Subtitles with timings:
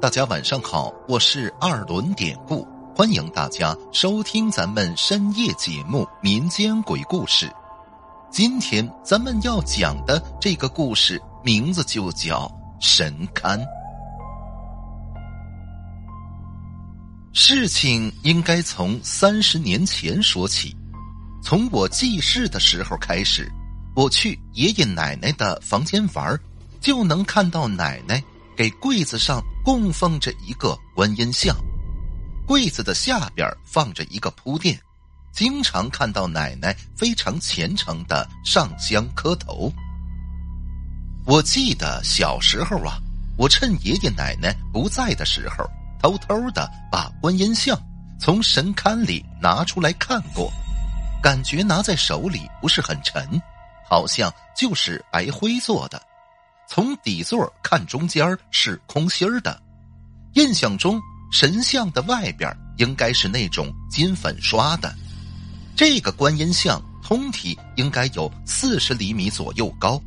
[0.00, 2.64] 大家晚上好，我是二轮典故，
[2.94, 7.46] 欢迎大家收听咱们深夜节目《民间鬼故事》。
[8.30, 12.46] 今天咱们要讲的这个故事名字就叫
[12.78, 13.58] 《神龛》。
[17.32, 20.76] 事情应该从三十年前说起，
[21.42, 23.50] 从我记事的时候开始，
[23.96, 26.38] 我去爷爷奶奶的房间玩，
[26.80, 28.22] 就能看到奶奶
[28.56, 29.42] 给柜子上。
[29.68, 31.54] 供奉着一个观音像，
[32.46, 34.80] 柜子的下边放着一个铺垫，
[35.30, 39.70] 经常看到奶奶非常虔诚的上香磕头。
[41.26, 42.96] 我记得小时候啊，
[43.36, 45.66] 我趁爷爷奶奶不在的时候，
[46.00, 47.78] 偷偷的把观音像
[48.18, 50.50] 从神龛里拿出来看过，
[51.22, 53.38] 感觉拿在手里不是很沉，
[53.86, 56.00] 好像就是白灰做的。
[56.68, 59.58] 从底座看，中间是空心儿的。
[60.34, 61.00] 印象中，
[61.32, 64.94] 神像的外边应该是那种金粉刷的。
[65.74, 69.98] 这个观音像通体应该有四十厘米左右高。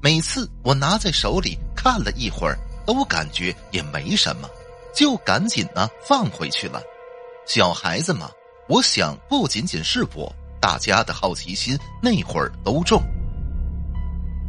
[0.00, 4.48] 每次我拿在手里看了一会儿，都感觉也没什么，
[4.94, 6.80] 就赶紧呢放回去了。
[7.46, 8.30] 小孩子嘛，
[8.70, 13.02] 我想不仅仅是我，大家的好奇心那会儿都重。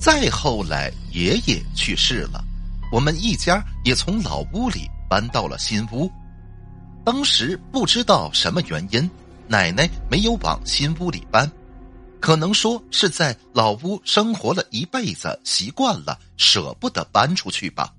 [0.01, 2.43] 再后来，爷爷去世了，
[2.91, 6.11] 我们一家也从老屋里搬到了新屋。
[7.05, 9.07] 当时不知道什么原因，
[9.47, 11.47] 奶奶没有往新屋里搬，
[12.19, 17.93] 可能说是在老屋生活了一辈子，习惯了，舍不得搬出去吧。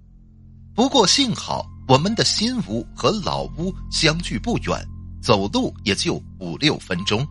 [0.75, 4.85] 不过幸好，我们的新屋和老屋相距不远，
[5.23, 7.25] 走路也就五六分钟。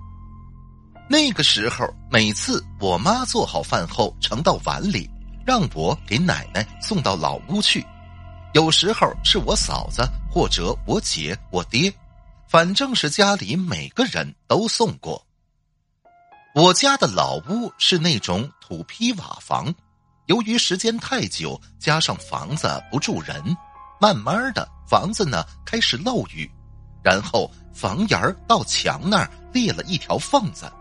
[1.12, 5.10] 那个时候，每次我妈做好饭后盛到碗里，
[5.46, 7.86] 让我给奶奶送到老屋去。
[8.54, 11.94] 有时候是我嫂子或者我姐、我爹，
[12.48, 15.22] 反正是家里每个人都送过。
[16.56, 19.68] 我家的老屋是那种土坯瓦房，
[20.28, 23.44] 由于时间太久，加上房子不住人，
[24.00, 26.50] 慢慢的房子呢开始漏雨，
[27.04, 30.72] 然后房檐到墙那儿裂了一条缝子。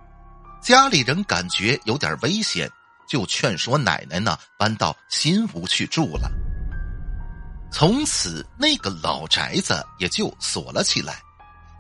[0.60, 2.70] 家里人感觉有点危险，
[3.08, 6.30] 就劝说奶奶呢搬到新屋去住了。
[7.72, 11.20] 从此，那个老宅子也就锁了起来，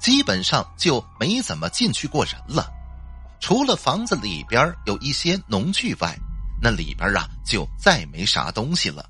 [0.00, 2.70] 基本上就没怎么进去过人了。
[3.38, 6.16] 除了房子里边有一些农具外，
[6.62, 9.04] 那里边啊就再没啥东西了。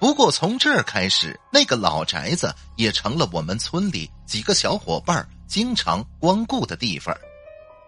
[0.00, 7.16] 不过从这儿开始，那个老宅子也成了我们村里几个小伙伴经常光顾的地方。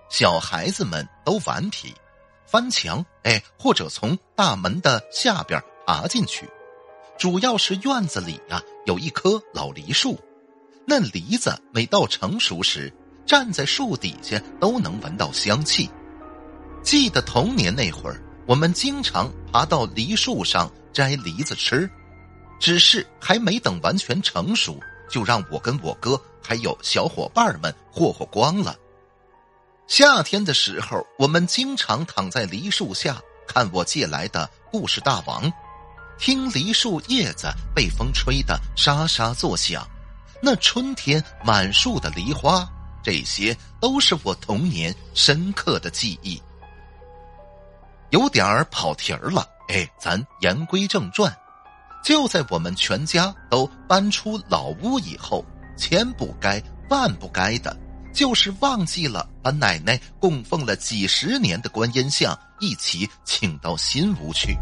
[0.09, 1.93] 小孩子们都顽皮，
[2.47, 6.49] 翻墙，哎，或者从大门的下边爬进去。
[7.19, 10.19] 主要是院子里呀有一棵老梨树，
[10.87, 12.93] 那梨子每到成熟时，
[13.25, 15.89] 站在树底下都能闻到香气。
[16.83, 21.89] 记得童年那会儿，我们经常爬到梨树上摘梨子吃，
[22.61, 24.79] 只是还没等完全成熟，
[25.09, 28.77] 就让我跟我哥还有小伙伴们霍霍光了。
[29.87, 35.53] 夏天的时候，我们经常躺在梨树下看我借来的故事大王，
[36.19, 39.87] 听梨树叶子被风吹得沙沙作响，
[40.43, 42.67] 那春天满树的梨花，
[43.03, 46.43] 这些都是我童年深刻的记忆。
[48.11, 51.37] 有点儿跑题儿了，哎，咱言归正传，
[52.03, 55.45] 就在我们全家都搬出老屋以后，
[55.77, 57.77] 千不该万不该的。
[58.15, 64.57] 就是忘记了把奶奶供奉了几十年的观音像一起请到新屋去。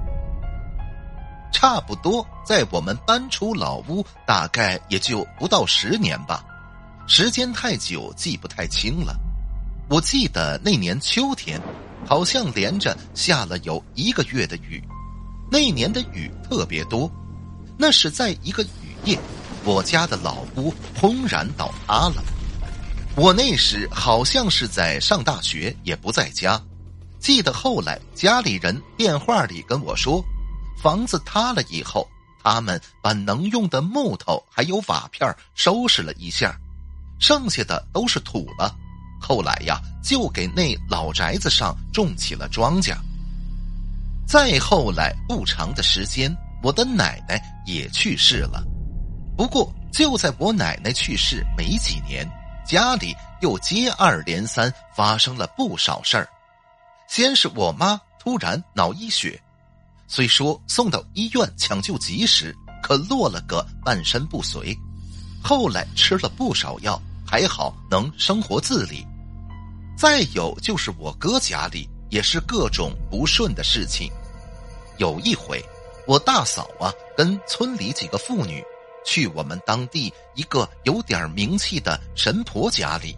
[1.52, 6.42] 差不多在我们搬出老屋，大概也就不到十年吧，
[7.06, 9.14] 时间太久记不太清了。
[9.90, 11.60] 我记得那年秋天，
[12.06, 14.82] 好像连着下了有一个月的雨，
[15.50, 17.08] 那年的雨特别多。
[17.76, 19.18] 那是在一个雨夜，
[19.62, 22.24] 我家的老屋轰然倒塌了。
[23.14, 26.60] 我那时好像是在上大学，也不在家。
[27.20, 30.24] 记得后来家里人电话里跟我说，
[30.82, 32.08] 房子塌了以后，
[32.42, 36.58] 他们把能用的木头还有瓦片收拾了一下，
[37.20, 38.74] 剩下的都是土了。
[39.20, 42.96] 后来呀，就给那老宅子上种起了庄稼。
[44.26, 48.64] 再后来不长的时间，我的奶奶也去世了。
[49.36, 52.26] 不过就在我奶奶去世没几年。
[52.72, 56.26] 家里又接二连三发生了不少事儿，
[57.06, 59.38] 先是我妈突然脑溢血，
[60.08, 64.74] 虽说送到医院抢救及时，可落了个半身不遂。
[65.44, 69.06] 后来吃了不少药，还好能生活自理。
[69.94, 74.10] 再有就是我哥家里也是各种不顺的事情。
[74.96, 75.62] 有一回，
[76.06, 78.64] 我大嫂啊跟村里几个妇女
[79.04, 83.14] 去我们当地一个有点名气的神婆家里，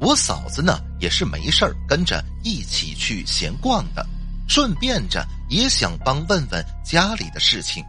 [0.00, 4.06] 我嫂子呢也是没事跟着一起去闲逛的，
[4.48, 7.84] 顺便着也想帮问问家里的事情。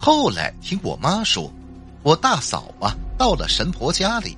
[0.00, 1.52] 后来听我妈说。
[2.02, 4.36] 我大嫂啊，到了神婆家里，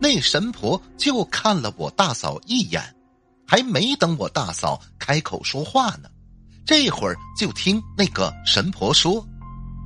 [0.00, 2.82] 那神婆就看了我大嫂一眼，
[3.46, 6.08] 还没等我大嫂开口说话呢，
[6.66, 9.24] 这会儿就听那个神婆说：“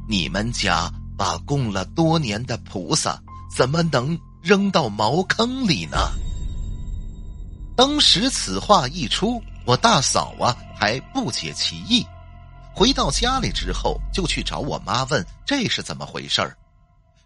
[0.09, 3.21] 你们家把供了多年的菩萨，
[3.55, 5.99] 怎么能扔到茅坑里呢？”
[7.77, 12.07] 当时此话一出，我大嫂啊还不解其意，
[12.75, 16.57] 回到家里之后就去找我妈问这是怎么回事儿。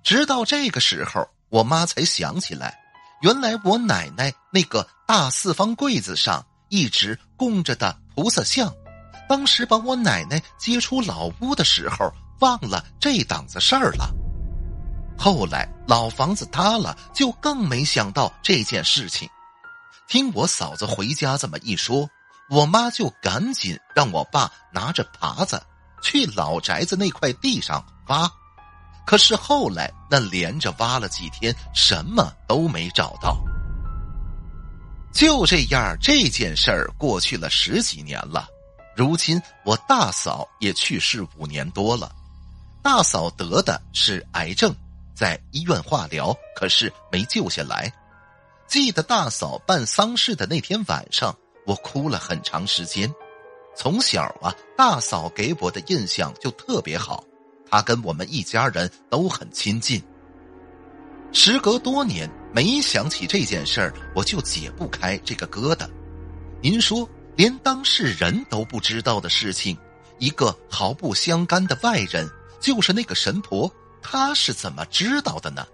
[0.03, 2.79] 直到这个时候，我妈才想起来，
[3.23, 8.71] 原来我奶奶那个大四方柜子上一直供着的菩萨像，
[9.29, 12.13] 当时把我奶奶接出老屋的时候
[12.43, 14.13] 忘了这档子事儿了。
[15.17, 19.29] 后来老房子塌了，就更没想到这件事情。
[20.09, 22.11] 听我嫂子回家这么一说，
[22.51, 25.63] 我妈就赶紧让我爸拿着耙子
[26.03, 28.29] 去老宅子那块地上挖。
[29.07, 33.39] 可是后来，那连着挖了几天，什么都没找到。
[35.13, 38.49] 就这样，这件事儿过去了十几年了。
[38.97, 42.13] 如今我大嫂也去世五年多了，
[42.83, 44.75] 大嫂得的是癌症，
[45.15, 47.93] 在医院化疗，可是没救下来。
[48.67, 53.09] 记得大嫂办丧事的那天晚上，我哭了很长时间。
[53.77, 57.23] 从小啊，大嫂给我的印象就特别好。
[57.71, 60.03] 她跟我们一家人都很亲近。
[61.33, 65.89] 时隔多年，每想起这件事儿，我就解不开这个疙瘩。
[66.61, 69.79] 您说，连当事人都不知道的事情，
[70.19, 72.29] 一个毫不相干的外人，
[72.63, 73.71] 就是那个神婆，
[74.01, 75.67] 她是怎么知道的呢？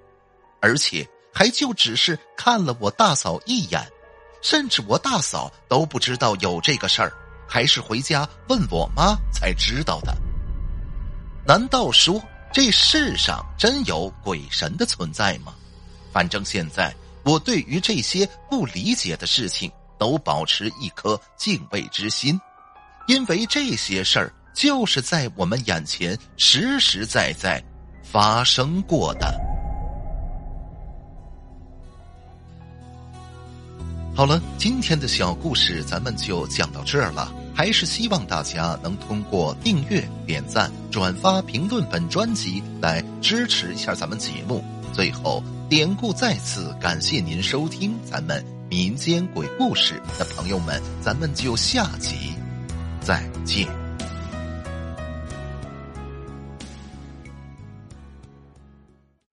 [0.60, 3.86] 而且还就只是看了我大嫂一眼，
[4.42, 7.12] 甚至我大嫂都不知道有这个事儿，
[7.46, 10.16] 还是回家问我妈才知道的。
[11.46, 12.20] 难道说
[12.52, 15.54] 这世上真有鬼神的存在吗？
[16.12, 16.92] 反正现在
[17.22, 22.40] 我对于这些不理解的事情都保持一颗敬畏之心，
[23.06, 27.62] 因为这些事儿就是在我们眼前实实在在
[28.02, 29.40] 发生过的。
[34.16, 37.32] 好了，今天的小故事咱们就讲到这儿了。
[37.54, 44.64] 还是希望大家能通过订阅、点赞、转发、评论本专辑来支持一下咱们节目。
[44.92, 52.32] 最后，典故再次感谢您收听咱们民间鬼故事的朋友们，咱们就下集
[53.00, 53.77] 再见。